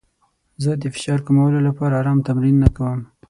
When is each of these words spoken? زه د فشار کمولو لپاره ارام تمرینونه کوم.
زه 0.63 0.71
د 0.81 0.83
فشار 0.95 1.19
کمولو 1.27 1.59
لپاره 1.67 1.93
ارام 2.01 2.19
تمرینونه 2.27 2.67
کوم. 2.75 2.99